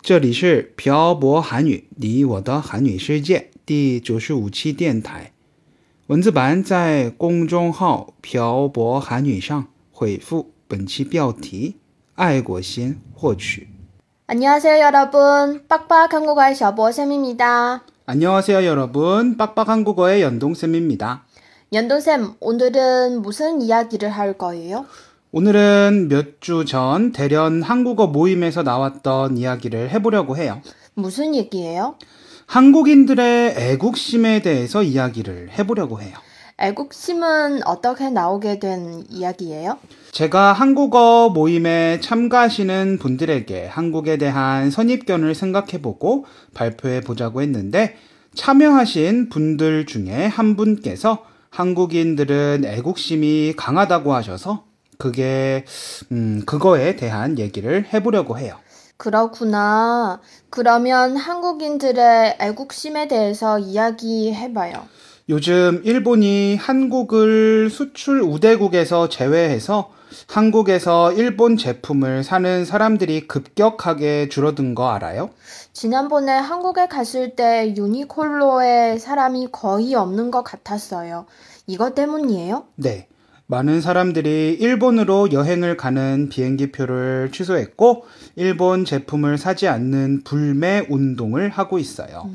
[0.00, 5.32] 这里是漂泊韩语你我的韩语世界第九十五期电台。
[6.06, 11.76] 文字版在公众号“漂泊韩语”上回复本期标题“
[12.14, 13.66] 爱国心”获取。
[14.28, 15.66] 안녕하세요 여러분.
[15.66, 17.82] 빡빡 한국어의 셔보쌤입니다.
[18.06, 19.36] 안녕하세요 여러분.
[19.36, 21.24] 빡빡 한국어의 연동쌤입니다.
[21.72, 24.86] 연돈쌤, 오늘은 무슨 이야기를 할 거예요?
[25.33, 30.61] 오늘은 몇 주 전 대련 한국어 모임에서 나왔던 이야기를 해보려고 해요.
[30.93, 31.95] 무슨 얘기예요?
[32.47, 36.17] 한국인들의 애국심에 대해서 이야기를 해보려고 해요.
[36.57, 39.77] 애국심은 어떻게 나오게 된 이야기예요?
[40.11, 47.95] 제가 한국어 모임에 참가하시는 분들에게 한국에 대한 선입견을 생각해보고 발표해 보자고 했는데
[48.35, 54.65] 참여하신 분들 중에 한 분께서 한국인들은 애국심이 강하다고 하셔서
[55.01, 55.65] 그게
[56.11, 58.55] 음 그거에 대한 얘기를 해보려고 해요.
[58.97, 60.21] 그렇구나.
[60.51, 64.73] 그러면 한국인들의 애국심에 대해서 이야기해봐요.
[65.29, 69.89] 요즘 일본이 한국을 수출 우대국에서 제외해서
[70.27, 75.31] 한국에서 일본 제품을 사는 사람들이 급격하게 줄어든 거 알아요?
[75.73, 81.25] 지난번에 한국에 갔을 때 유니콜로에 사람이 거의 없는 것 같았어요.
[81.65, 82.65] 이것 때문이에요?
[82.75, 83.07] 네.
[83.51, 88.05] 많은 사람들이 일본으로 여행을 가는 비행기 표를 취소했고,
[88.37, 92.29] 일본 제품을 사지 않는 불매 운동을 하고 있어요.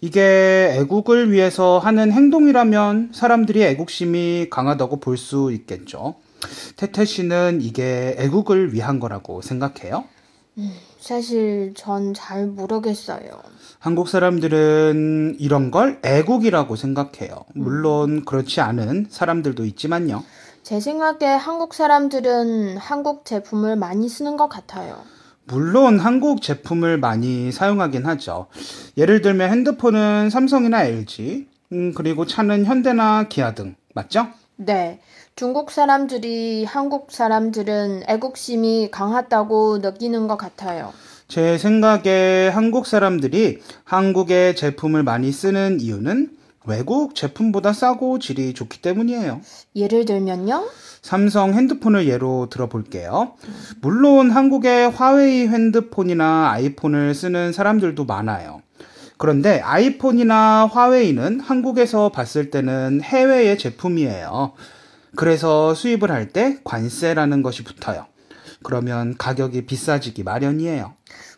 [0.00, 6.14] 이게 애국을 위해서 하는 행동이라면 사람들이 애국심이 강하다고 볼 수 있겠죠.
[6.76, 10.04] 태태 씨는 이게 애국을 위한 거라고 생각해요?
[10.98, 13.28] 사실 전 잘 모르겠어요.
[13.78, 17.44] 한국 사람들은 이런 걸 애국이라고 생각해요.
[17.54, 20.24] 물론 그렇지 않은 사람들도 있지만요.
[20.66, 24.98] 제 생각에 한국 사람들은 한국 제품을 많이 쓰는 것 같아요.
[25.44, 28.48] 물론 한국 제품을 많이 사용하긴 하죠.
[28.96, 34.26] 예를 들면 핸드폰은 삼성이나 LG, 음, 그리고 차는 현대나 기아 등, 맞죠?
[34.56, 34.98] 네.
[35.36, 40.92] 중국 사람들이 한국 사람들은 애국심이 강하다고 느끼는 것 같아요.
[41.28, 49.40] 제 생각에 한국 사람들이 한국의 제품을 많이 쓰는 이유는 외국 제품보다 싸고 질이 좋기 때문이에요.
[49.74, 50.68] 예를 들면요?
[51.02, 53.34] 삼성 핸드폰을 예로 들어볼게요.
[53.80, 58.62] 물론 한국의 화웨이 핸드폰이나 아이폰을 쓰는 사람들도 많아요.
[59.18, 64.52] 그런데 아이폰이나 화웨이는 한국에서 봤을 때는 해외의 제품이에요.
[65.14, 68.06] 그래서 수입을 할 때 관세라는 것이 붙어요.
[68.62, 70.94] 그러면 가격이 비싸지기 마련이에요.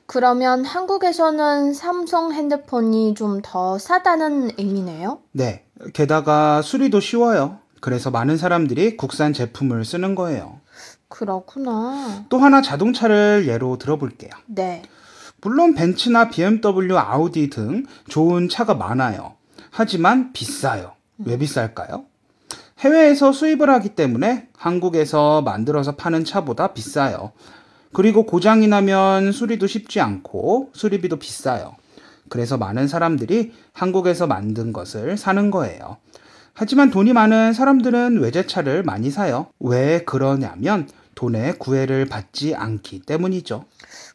[0.08, 5.20] 그러면 한국에서는 삼성 핸드폰이 좀 더 싸다는 의미네요?
[5.32, 5.64] 네.
[5.92, 7.58] 게다가 수리도 쉬워요.
[7.80, 10.60] 그래서 많은 사람들이 국산 제품을 쓰는 거예요.
[11.08, 12.24] 그렇구나.
[12.30, 14.30] 또 하나 자동차를 예로 들어볼게요.
[14.46, 14.82] 네.
[15.42, 19.34] 물론 벤츠나 BMW, 아우디 등 좋은 차가 많아요.
[19.70, 20.92] 하지만 비싸요.
[21.18, 22.06] 왜 비쌀까요?
[22.80, 27.32] 해외에서 수입을 하기 때문에 한국에서 만들어서 파는 차보다 비싸요.
[27.98, 31.74] 그리고 고장이 나면 수리도 쉽지 않고 수리비도 비싸요.
[32.28, 35.96] 그래서 많은 사람들이 한국에서 만든 것을 사는 거예요.
[36.54, 39.48] 하지만 돈이 많은 사람들은 외제차를 많이 사요.
[39.58, 43.64] 왜 그러냐면 돈의 구애를 받지 않기 때문이죠.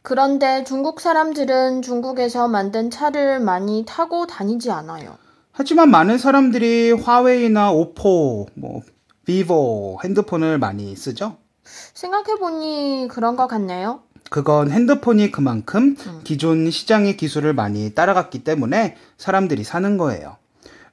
[0.01, 5.17] 그런데 중국 사람들은 중국에서 만든 차를 많이 타고 다니지 않아요.
[5.51, 8.81] 하지만 많은 사람들이 화웨이나 오포, 뭐
[9.25, 11.42] 비보 핸드폰을 많이 쓰죠.
[11.93, 14.01] 생각해보니 그런 것 같네요.
[14.29, 20.37] 그건 핸드폰이 그만큼 기존 시장의 기술을 많이 따라갔기 때문에 사람들이 사는 거예요.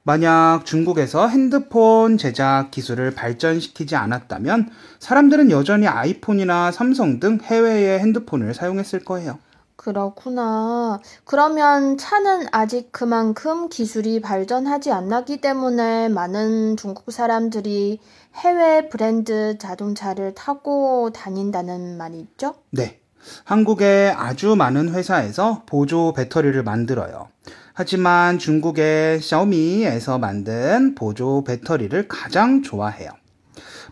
[0.03, 4.69] 만약 중국에서 핸드폰 제작 기술을 발전시키지 않았다면
[4.99, 9.37] 사람들은 여전히 아이폰이나 삼성 등 해외의 핸드폰을 사용했을 거예요.
[9.81, 10.99] 그렇구나.
[11.25, 17.99] 그러면 차는 아직 그만큼 기술이 발전하지 않았기 때문에 많은 중국 사람들이
[18.35, 22.53] 해외 브랜드 자동차를 타고 다닌다는 말이죠?
[22.69, 22.99] 네.
[23.43, 27.29] 한국의 아주 많은 회사에서 보조 배터리를 만들어요.
[27.73, 33.09] 하지만 중국의 샤오미에서 만든 보조 배터리를 가장 좋아해요.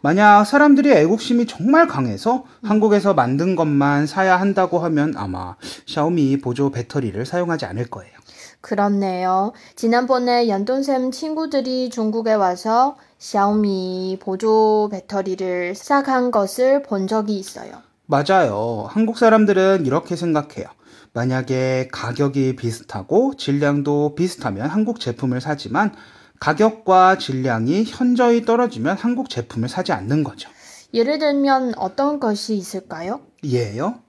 [0.01, 5.56] 만약 사람들이 애국심이 정말 강해서 한국에서 만든 것만 사야 한다고 하면 아마
[5.88, 8.13] 샤오미 보조 배터리를 사용하지 않을 거예요.
[8.62, 9.54] 그렇네요.
[9.75, 17.72] 지난번에 연돈샘 친구들이 중국에 와서 샤오미 보조 배터리를 시작한 것을 본 적이 있어요.
[18.06, 18.86] 맞아요.
[18.90, 20.68] 한국 사람들은 이렇게 생각해요.
[21.13, 25.94] 만약에 가격이 비슷하고 질량도 비슷하면 한국 제품을 사지만
[26.40, 30.50] 가격과 질량이 현저히 떨어지면 한국 제품을 사지 않는 거죠.
[30.94, 33.22] 예를 들면 어떤 것이 있을까요?
[33.42, 34.00] 이해해요?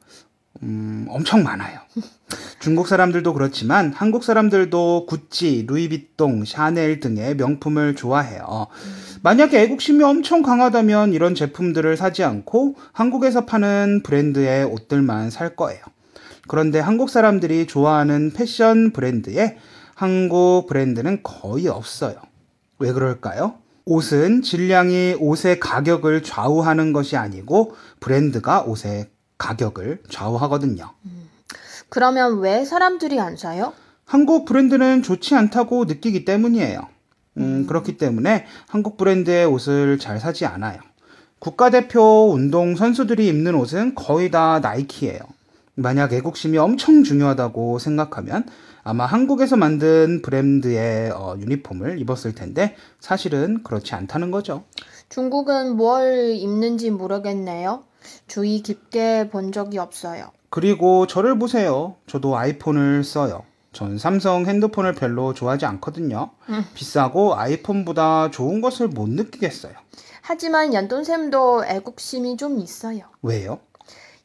[0.63, 1.81] 음, 엄청 많아요.
[2.61, 8.67] 중국 사람들도 그렇지만 한국 사람들도 구찌, 루이비통, 샤넬 등의 명품을 좋아해요.
[9.23, 15.81] 만약에 애국심이 엄청 강하다면 이런 제품들을 사지 않고 한국에서 파는 브랜드의 옷들만 살 거예요.
[16.49, 19.57] 그런데 한국 사람들이 좋아하는 패션 브랜드에
[20.01, 22.15] 한국 브랜드는 거의 없어요.
[22.79, 23.57] 왜 그럴까요?
[23.85, 30.91] 옷은 질량이 옷의 가격을 좌우하는 것이 아니고 브랜드가 옷의 가격을 좌우하거든요.
[31.91, 33.75] 그러면 왜 사람들이 안 사요?
[34.07, 36.81] 한국 브랜드는 좋지 않다고 느끼기 때문이에요.
[37.37, 40.81] 음, 그렇기 때문에 한국 브랜드의 옷을 잘 사지 않아요.
[41.41, 45.21] 국가대표 운동 선수들이 입는 옷은 거의 다 나이키예요.
[45.81, 48.45] 만약 애국심이 엄청 중요하다고 생각하면
[48.83, 54.65] 아마 한국에서 만든 브랜드의 어, 유니폼을 입었을 텐데 사실은 그렇지 않다는 거죠.
[55.09, 57.85] 중국은 뭘 입는지 모르겠네요.
[58.27, 60.31] 주의 깊게 본 적이 없어요.
[60.49, 61.97] 그리고 저를 보세요.
[62.07, 63.43] 저도 아이폰을 써요.
[63.73, 66.31] 전 삼성 핸드폰을 별로 좋아하지 않거든요.
[66.75, 69.75] 비싸고 아이폰보다 좋은 것을 못 느끼겠어요.
[70.23, 73.03] 하지만 연돈샘도 애국심이 좀 있어요.
[73.23, 73.61] 왜요?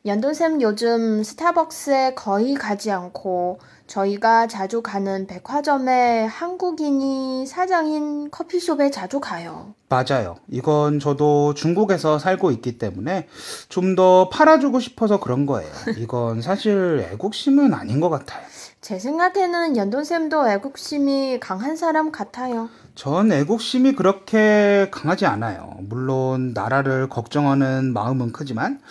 [0.06, 3.58] 연돈샘 요즘 스타벅스에 거의 가지 않고
[3.88, 9.74] 저희가 자주 가는 백화점에 한국인이 사장인 커피숍에 자주 가요.
[9.90, 10.36] 맞아요.
[10.48, 13.28] 이건 저도 중국에서 살고 있기 때문에
[13.70, 15.72] 좀 더 팔아주고 싶어서 그런 거예요.
[15.98, 18.46] 이건 사실 애국심은 아닌 것 같아요.
[18.82, 22.70] 제 생각에는 연돈샘도 애국심이 강한 사람 같아요.
[22.94, 25.78] 전 애국심이 그렇게 강하지 않아요.
[25.80, 28.82] 물론 나라를 걱정하는 마음은 크지만,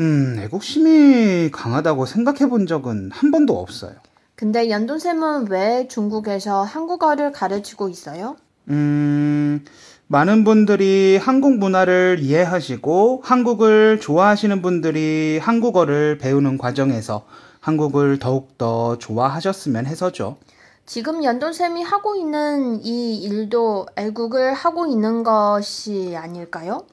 [0.00, 3.94] 음, 애국심이 강하다고 생각해 본 적은 한 번도 없어요.
[4.34, 8.36] 근데 연돈샘은 왜 중국에서 한국어를 가르치고 있어요?
[8.68, 9.64] 음,
[10.06, 17.24] 많은 분들이 한국 문화를 이해하시고 한국을 좋아하시는 분들이 한국어를 배우는 과정에서
[17.60, 20.36] 한국을 더욱더 좋아하셨으면 해서죠.
[20.84, 26.84] 지금 연돈샘이 하고 있는 이 일도 애국을 하고 있는 것이 아닐까요?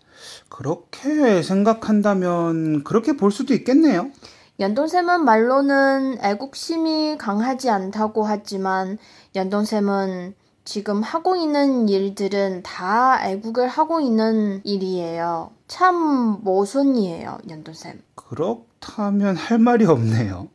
[0.50, 4.12] 그렇게 생각한다면 그렇게 볼 수도 있겠네요.
[4.60, 8.98] 연돈샘은 말로는 애국심이 강하지 않다고 하지만
[9.36, 15.52] 연돈샘은 지금 하고 있는 일들은 다 애국을 하고 있는 일이에요.
[15.68, 18.04] 참 모순이에요, 연돈샘.
[18.16, 20.48] 그렇다면 할 말이 없네요.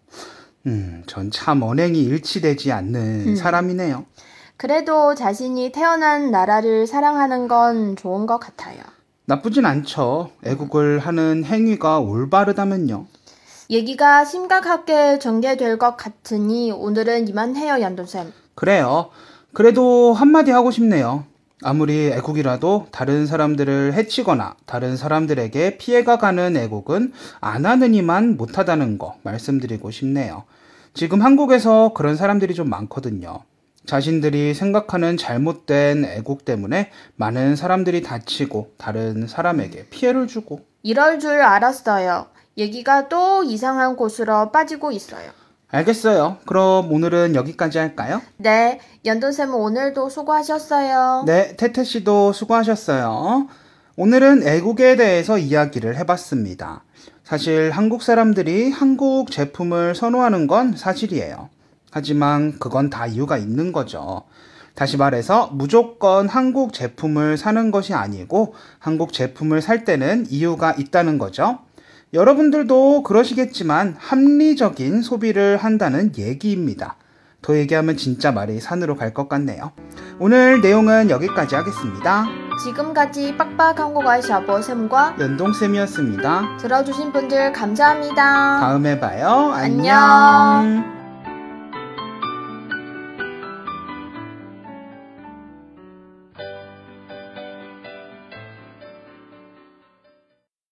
[0.67, 4.05] 음, 전 참 언행이 일치되지 않는 사람이네요.
[4.57, 8.79] 그래도 자신이 태어난 나라를 사랑하는 건 좋은 것 같아요.
[9.27, 10.31] 나쁘진 않죠.
[10.45, 13.07] 애국을 하는 행위가 올바르다면요.
[13.71, 18.33] 얘기가 심각하게 전개될 것 같으니 오늘은 이만해요, 연돈샘.
[18.55, 19.11] 그래요.
[19.55, 21.25] 그래도 한마디 하고 싶네요.
[21.63, 29.91] 아무리 애국이라도 다른 사람들을 해치거나 다른 사람들에게 피해가 가는 애국은 안 하느니만 못하다는 거 말씀드리고
[29.91, 30.45] 싶네요.
[30.95, 33.41] 지금 한국에서 그런 사람들이 좀 많거든요.
[33.87, 42.27] 자신들이 생각하는 잘못된 애국 때문에 많은 사람들이 다치고 다른 사람에게 피해를 주고 이럴 줄 알았어요.
[42.57, 45.31] 얘기가 또 이상한 곳으로 빠지고 있어요.
[45.75, 46.39] 알겠어요.
[46.47, 48.23] 그럼 오늘은 여기까지 할까요?
[48.37, 51.25] 네, 연돈샘은 오늘도 수고하셨어요.
[51.27, 53.49] 네, 태태 씨도 수고하셨어요.
[53.97, 56.85] 오늘은 애국에 대해서 이야기를 해봤습니다.
[57.25, 61.49] 사실 한국 사람들이 한국 제품을 선호하는 건 사실이에요.
[61.91, 64.23] 하지만 그건 다 이유가 있는 거죠.
[64.75, 71.61] 다시 말해서 무조건 한국 제품을 사는 것이 아니고 한국 제품을 살 때는 이유가 있다는 거죠.
[72.15, 76.97] 여러분들도 그러시겠지만 합리적인 소비를 한다는 얘기입니다.
[77.43, 79.73] 더 얘기하면 진짜 말이 산으로 갈 것 같네요.
[80.19, 82.25] 오늘 내용은 여기까지 하겠습니다.
[82.65, 86.57] 지금까지 빡빡 한국어의 샤버샘과 연동쌤이었습니다.
[86.61, 88.61] 들어주신 분들 감사합니다.
[88.61, 89.51] 다음에 봐요.
[89.53, 89.97] 안녕.
[89.99, 90.94] 안녕.